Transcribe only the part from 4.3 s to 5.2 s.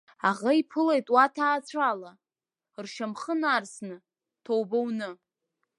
ҭоуба уны.